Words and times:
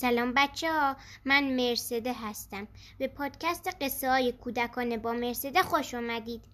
سلام 0.00 0.32
بچه 0.36 0.72
ها 0.72 0.96
من 1.24 1.44
مرسده 1.56 2.12
هستم. 2.12 2.68
به 2.98 3.08
پادکست 3.08 3.68
قصه 3.80 4.10
های 4.10 4.32
کودکانه 4.32 4.96
با 4.96 5.12
مرسده 5.12 5.62
خوش 5.62 5.94
آمدید 5.94 6.44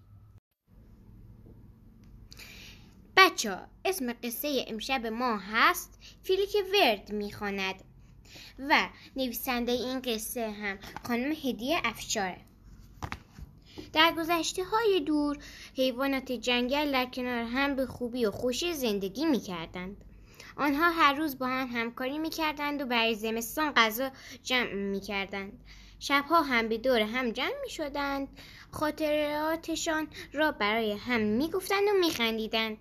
بچه 3.17 3.55
ها 3.55 3.67
اسم 3.85 4.13
قصه 4.23 4.65
امشب 4.67 5.05
ما 5.05 5.37
هست 5.37 5.99
فیلی 6.23 6.47
که 6.47 6.59
ورد 6.73 7.11
می‌خواند 7.11 7.75
و 8.59 8.89
نویسنده 9.15 9.71
این 9.71 10.01
قصه 10.01 10.51
هم 10.51 10.79
خانم 11.07 11.31
هدیه 11.31 11.77
افشاره 11.83 12.41
در 13.93 14.13
گذشته 14.17 14.63
های 14.63 14.99
دور 14.99 15.37
حیوانات 15.75 16.31
جنگل 16.31 16.91
در 16.91 17.05
کنار 17.05 17.43
هم 17.43 17.75
به 17.75 17.85
خوبی 17.85 18.25
و 18.25 18.31
خوشی 18.31 18.73
زندگی 18.73 19.25
می‌کردند. 19.25 19.97
آنها 20.57 20.89
هر 20.89 21.13
روز 21.13 21.37
با 21.37 21.47
هم 21.47 21.67
همکاری 21.67 22.17
می‌کردند 22.17 22.81
و 22.81 22.85
برای 22.85 23.15
زمستان 23.15 23.73
غذا 23.75 24.09
جمع 24.43 24.73
می‌کردند. 24.73 25.63
شبها 25.99 26.41
هم 26.41 26.69
به 26.69 26.77
دور 26.77 27.01
هم 27.01 27.31
جمع 27.31 27.55
می‌شدند. 27.63 28.27
خاطراتشان 28.71 30.07
را 30.33 30.51
برای 30.51 30.93
هم 30.93 31.21
می‌گفتند 31.21 31.87
و 31.95 31.99
میخندیدند. 31.99 32.77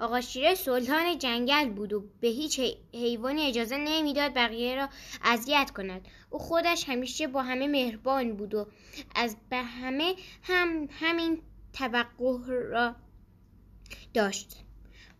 آقا 0.00 0.20
شیره 0.20 0.54
سلطان 0.54 1.18
جنگل 1.18 1.68
بود 1.68 1.92
و 1.92 2.04
به 2.20 2.28
هیچ 2.28 2.60
حیوانی 2.92 3.42
اجازه 3.42 3.76
نمی‌داد 3.76 4.34
بقیه 4.34 4.76
را 4.76 4.88
اذیت 5.22 5.70
کند. 5.70 6.08
او 6.30 6.38
خودش 6.38 6.88
همیشه 6.88 7.26
با 7.26 7.42
همه 7.42 7.68
مهربان 7.68 8.36
بود 8.36 8.54
و 8.54 8.66
از 9.14 9.36
به 9.50 9.56
همه 9.56 10.14
هم 10.42 10.88
همین 11.00 11.42
توقع 11.72 12.38
را 12.46 12.94
داشت. 14.14 14.56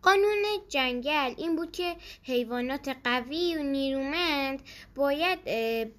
قانون 0.05 0.43
جنگل 0.69 1.33
این 1.37 1.55
بود 1.55 1.71
که 1.71 1.95
حیوانات 2.23 2.95
قوی 3.03 3.55
و 3.57 3.63
نیرومند 3.63 4.61
باید 4.95 5.43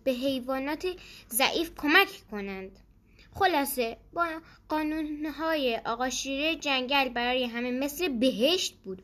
به 0.05 0.11
حیوانات 0.11 0.87
ضعیف 1.31 1.71
کمک 1.77 2.09
کنند. 2.31 2.79
خلاصه 3.35 3.97
با 4.13 4.27
قانونهای 4.69 5.77
آقا 5.77 6.11
شیره 6.11 6.57
جنگل 6.57 7.09
برای 7.09 7.45
همه 7.45 7.71
مثل 7.71 8.09
بهشت 8.09 8.75
بود. 8.85 9.03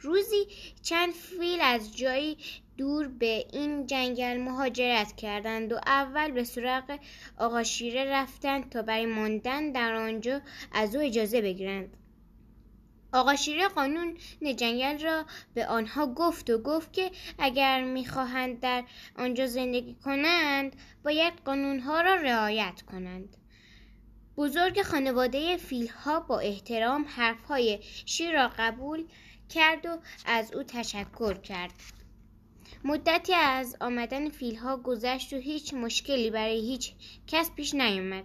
روزی 0.00 0.46
چند 0.82 1.12
فیل 1.12 1.60
از 1.62 1.96
جایی 1.96 2.36
دور 2.76 3.08
به 3.08 3.44
این 3.52 3.86
جنگل 3.86 4.36
مهاجرت 4.40 5.16
کردند 5.16 5.72
و 5.72 5.76
اول 5.86 6.30
به 6.30 6.44
سراغ 6.44 6.98
آقا 7.38 7.62
شیره 7.62 8.04
رفتند 8.04 8.70
تا 8.70 8.82
برای 8.82 9.06
ماندن 9.06 9.72
در 9.72 9.94
آنجا 9.94 10.40
از 10.72 10.96
او 10.96 11.02
اجازه 11.02 11.40
بگیرند. 11.40 11.96
آقا 13.14 13.36
شیره 13.36 13.68
قانون 13.68 14.16
جنگل 14.40 15.04
را 15.04 15.26
به 15.54 15.66
آنها 15.66 16.06
گفت 16.06 16.50
و 16.50 16.58
گفت 16.58 16.92
که 16.92 17.10
اگر 17.38 17.84
می‌خواهند 17.84 18.60
در 18.60 18.84
آنجا 19.16 19.46
زندگی 19.46 19.96
کنند 20.04 20.76
باید 21.04 21.32
قانونها 21.44 22.00
را 22.00 22.14
رعایت 22.14 22.82
کنند. 22.82 23.36
بزرگ 24.36 24.82
خانواده 24.82 25.56
فیلها 25.56 26.20
با 26.20 26.38
احترام 26.38 27.04
حرفهای 27.08 27.78
شیر 28.06 28.32
را 28.32 28.52
قبول 28.58 29.04
کرد 29.48 29.86
و 29.86 29.98
از 30.26 30.54
او 30.54 30.62
تشکر 30.62 31.34
کرد. 31.34 31.72
مدتی 32.84 33.34
از 33.34 33.76
آمدن 33.80 34.30
فیلها 34.30 34.76
گذشت 34.76 35.32
و 35.32 35.36
هیچ 35.36 35.74
مشکلی 35.74 36.30
برای 36.30 36.60
هیچ 36.60 36.92
کس 37.26 37.50
پیش 37.56 37.74
نیامد. 37.74 38.24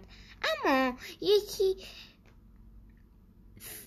اما 0.64 0.96
یکی 1.20 1.76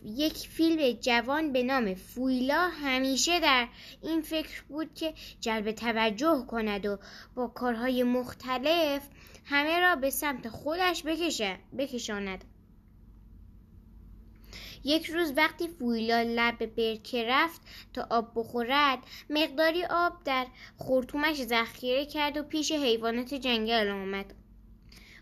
یک 0.06 0.34
فیل 0.34 0.92
جوان 0.92 1.54
به 1.54 1.64
نام 1.64 1.94
فویلا 1.94 2.70
همیشه 2.70 3.40
در 3.40 3.68
این 4.02 4.22
فکر 4.22 4.64
بود 4.70 4.94
که 4.94 5.14
جلب 5.42 5.72
توجه 5.72 6.46
کند 6.48 6.86
و 6.86 6.98
با 7.36 7.48
کارهای 7.48 8.04
مختلف 8.04 9.02
همه 9.46 9.80
را 9.80 9.96
به 9.96 10.10
سمت 10.10 10.50
خودش 10.50 11.04
بکشه 11.04 11.58
بکشاند. 11.78 12.44
یک 14.84 15.06
روز 15.06 15.34
وقتی 15.38 15.68
فویلا 15.68 16.22
لب 16.22 16.76
برکه 16.76 17.26
رفت 17.28 17.62
تا 17.94 18.08
آب 18.10 18.32
بخورد 18.36 19.00
مقداری 19.30 19.86
آب 19.86 20.14
در 20.26 20.48
خورتومش 20.78 21.44
ذخیره 21.44 22.06
کرد 22.06 22.38
و 22.38 22.44
پیش 22.44 22.72
حیوانات 22.72 23.34
جنگل 23.34 23.90
آمد. 23.90 24.34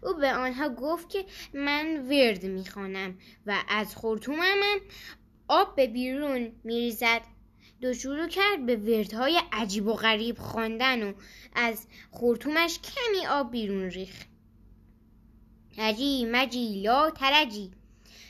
او 0.03 0.13
به 0.13 0.33
آنها 0.33 0.69
گفت 0.69 1.09
که 1.09 1.25
من 1.53 2.07
ورد 2.09 2.45
می‌خوانم 2.45 3.17
و 3.45 3.63
از 3.67 3.95
خورتومم 3.95 4.79
آب 5.47 5.75
به 5.75 5.87
بیرون 5.87 6.51
میریزد. 6.63 7.21
دو 7.81 7.93
شروع 7.93 8.27
کرد 8.27 8.65
به 8.65 8.75
وردهای 8.75 9.41
عجیب 9.51 9.87
و 9.87 9.93
غریب 9.93 10.37
خواندن 10.37 11.03
و 11.03 11.13
از 11.53 11.87
خورتومش 12.11 12.79
کمی 12.79 13.27
آب 13.27 13.51
بیرون 13.51 13.83
ریخت. 13.83 14.27
عجی 15.77 16.25
مجی 16.25 16.81
لا 16.81 17.09
ترجی 17.09 17.71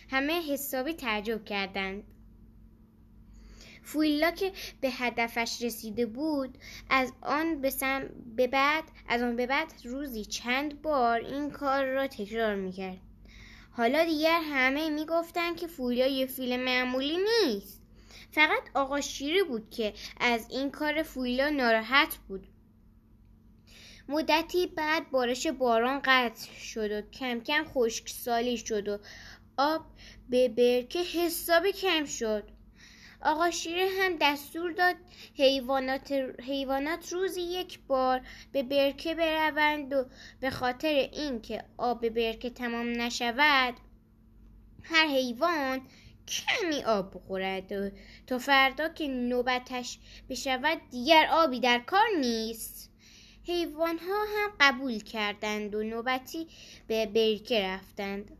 همه 0.10 0.42
حسابی 0.42 0.94
تعجب 0.94 1.46
کردند. 1.46 2.04
فویلا 3.82 4.32
که 4.32 4.52
به 4.82 4.90
هدفش 4.90 5.62
رسیده 5.62 6.06
بود 6.06 6.58
از 6.90 7.14
آن 7.22 7.62
به 8.36 8.48
بعد 8.48 8.84
از 9.10 9.22
آن 9.22 9.36
به 9.36 9.48
بعد 9.48 9.74
روزی 9.84 10.26
چند 10.26 10.82
بار 10.82 11.20
این 11.20 11.52
کار 11.52 11.86
را 11.86 12.08
تکرار 12.08 12.56
می‌کرد. 12.56 12.98
حالا 13.72 14.06
دیگر 14.06 14.42
همه 14.42 14.90
می‌گفتند 14.90 15.58
که 15.58 15.68
فویلا 15.68 16.08
یه 16.08 16.26
فیل 16.26 16.60
معمولی 16.60 17.18
نیست. 17.18 17.82
فقط 18.32 18.64
آقا 18.74 19.02
شیری 19.02 19.44
بود 19.44 19.70
که 19.70 19.94
از 20.20 20.48
این 20.50 20.72
کار 20.72 21.04
فویلا 21.04 21.50
ناراحت 21.50 22.18
بود. 22.28 22.48
مدتی 24.10 24.68
بعد 24.68 25.12
بارش 25.12 25.48
باران 25.48 26.02
قطع 26.06 26.52
شد 26.52 26.92
و 26.92 27.02
کم 27.02 27.40
کم 27.40 27.64
خشکسالی 27.64 28.58
شد 28.58 28.88
و 28.88 28.98
آب 29.58 29.86
به 30.30 30.50
برکه 30.50 31.00
حسابی 31.00 31.72
کم 31.72 32.06
شد. 32.06 32.44
آقا 33.22 33.52
شیره 33.52 33.88
هم 34.00 34.16
دستور 34.22 34.72
داد 34.72 34.96
حیوانات, 35.36 36.12
حیوانات 36.48 37.14
روزی 37.14 37.42
یک 37.42 37.80
بار 37.88 38.22
به 38.52 38.64
برکه 38.64 39.16
بروند 39.16 39.94
و 39.94 40.06
به 40.40 40.50
خاطر 40.50 41.10
اینکه 41.14 41.64
آب 41.78 42.10
برکه 42.10 42.50
تمام 42.50 43.02
نشود 43.02 43.74
هر 44.84 45.08
حیوان 45.08 45.82
کمی 46.28 46.84
آب 46.84 47.14
بخورد 47.16 47.72
و 47.72 47.90
تا 48.28 48.38
فردا 48.38 48.90
که 48.90 49.08
نوبتش 49.08 50.00
بشود 50.30 50.78
دیگر 50.92 51.28
آبی 51.32 51.60
در 51.60 51.80
کار 51.80 52.08
نیست. 52.20 52.92
حیوان 53.48 53.98
ها 53.98 54.26
هم 54.38 54.52
قبول 54.60 55.00
کردند 55.00 55.76
و 55.76 55.84
نوبتی 55.84 56.48
به 56.88 57.06
برکه 57.06 57.64
رفتند. 57.64 58.32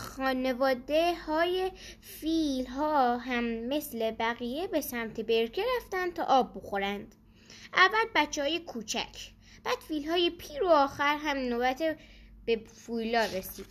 خانواده 0.00 1.14
های 1.14 1.70
فیل 2.00 2.66
ها 2.66 3.16
هم 3.16 3.44
مثل 3.44 4.10
بقیه 4.10 4.66
به 4.66 4.80
سمت 4.80 5.20
برکه 5.20 5.62
رفتن 5.76 6.10
تا 6.10 6.22
آب 6.22 6.54
بخورند. 6.54 7.14
اول 7.74 8.04
بچه 8.14 8.42
های 8.42 8.58
کوچک. 8.58 9.30
بعد 9.64 9.78
فیل 9.88 10.08
های 10.08 10.30
پیر 10.30 10.64
و 10.64 10.68
آخر 10.68 11.16
هم 11.16 11.36
نوبت 11.36 11.96
به 12.46 12.60
فویلا 12.74 13.24
رسید. 13.24 13.66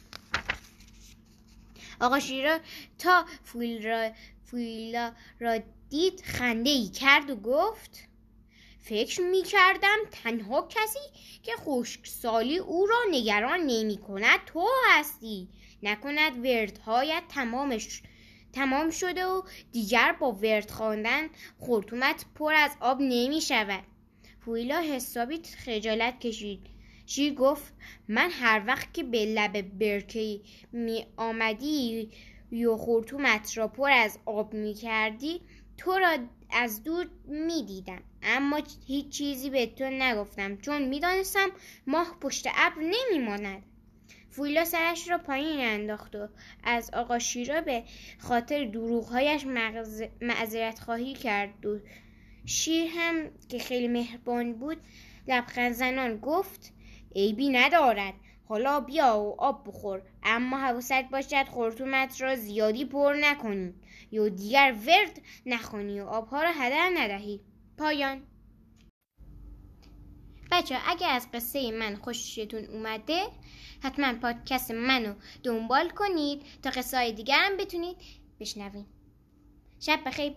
آقا 2.02 2.20
شیرا 2.20 2.59
تا 2.99 3.26
فیل 3.43 3.87
را 3.87 4.11
فویلا 4.46 5.11
را 5.40 5.59
دید 5.90 6.22
خنده 6.22 6.70
ای 6.70 6.87
کرد 6.87 7.29
و 7.29 7.35
گفت 7.35 8.09
فکر 8.90 9.22
می 9.22 9.43
کردم 9.43 9.97
تنها 10.11 10.67
کسی 10.70 10.99
که 11.43 11.52
خشکسالی 11.55 12.58
او 12.58 12.85
را 12.85 12.97
نگران 13.11 13.59
نمی 13.59 13.97
کند 13.97 14.46
تو 14.46 14.67
هستی. 14.90 15.47
نکند 15.84 16.46
وردهایت 16.46 17.23
تمامش 17.29 18.02
تمام 18.53 18.90
شده 18.90 19.26
و 19.26 19.41
دیگر 19.72 20.16
با 20.20 20.31
ورد 20.31 20.72
خواندن 20.72 21.28
خورتومت 21.59 22.26
پر 22.35 22.53
از 22.53 22.72
آب 22.79 22.97
نمی 23.02 23.41
شود 23.41 23.84
فویلا 24.46 24.81
حسابی 24.81 25.41
خجالت 25.66 26.20
کشید. 26.20 26.59
شیر 27.05 27.34
گفت 27.34 27.73
من 28.08 28.29
هر 28.31 28.64
وقت 28.67 28.93
که 28.93 29.03
به 29.03 29.26
لب 29.26 29.61
برکه 29.61 30.40
می 30.72 31.05
آمدی 31.17 32.09
یا 32.52 32.78
خورتومت 32.78 33.58
را 33.58 33.67
پر 33.67 33.91
از 33.91 34.20
آب 34.26 34.53
می 34.53 34.73
کردی 34.73 35.41
تو 35.78 35.91
را 35.91 36.17
از 36.49 36.84
دور 36.84 37.09
می 37.28 37.66
دیدم. 37.66 38.02
اما 38.23 38.61
هیچ 38.87 39.09
چیزی 39.09 39.49
به 39.49 39.66
تو 39.66 39.90
نگفتم. 39.90 40.58
چون 40.58 40.81
می 40.81 40.99
دانستم 40.99 41.49
ماه 41.87 42.17
پشت 42.22 42.47
ابر 42.55 42.81
نمی 42.81 43.26
ماند. 43.26 43.64
فویلا 44.29 44.66
سرش 44.66 45.09
را 45.09 45.17
پایین 45.17 45.59
انداخت 45.59 46.16
و 46.16 46.28
از 46.64 46.90
آقا 46.94 47.20
شیرا 47.20 47.61
به 47.61 47.84
خاطر 48.20 48.66
دروغهایش 48.66 49.46
معذرت 50.22 50.79
خواهی 50.79 51.14
کرد 51.14 51.66
و 51.66 51.79
شیر 52.46 52.90
هم 52.96 53.16
که 53.50 53.59
خیلی 53.59 53.88
مهربان 53.88 54.53
بود 54.53 54.78
لبخند 55.28 55.73
زنان 55.73 56.17
گفت 56.17 56.73
عیبی 57.16 57.50
ندارد. 57.50 58.14
حالا 58.47 58.79
بیا 58.79 59.20
و 59.20 59.41
آب 59.41 59.67
بخور. 59.67 60.02
اما 60.23 60.58
حواست 60.58 61.03
باشد 61.12 61.46
خورتومت 61.47 62.22
را 62.22 62.35
زیادی 62.35 62.85
پر 62.85 63.16
نکنی 63.22 63.73
یا 64.12 64.29
دیگر 64.29 64.76
ورد 64.88 65.22
نخونی 65.46 66.00
و 66.02 66.05
آبها 66.05 66.44
را 66.44 66.52
هدر 66.52 66.91
ندهی. 66.97 67.41
پایان. 67.78 68.22
بچه 70.51 70.78
اگه 70.87 71.07
از 71.07 71.28
قصه 71.34 71.72
من 71.72 71.96
خوشتون 71.96 72.66
اومده 72.66 73.28
حتما 73.84 74.13
پادکست 74.13 74.72
منو 74.72 75.13
دنبال 75.43 75.90
کنید 75.90 76.41
تا 76.63 76.69
قصه 76.69 76.97
های 76.97 77.11
دیگر 77.13 77.40
هم 77.40 77.57
بتونید 77.57 77.97
بشنوید. 78.40 78.85
شب 79.79 79.99
بخیر. 80.05 80.35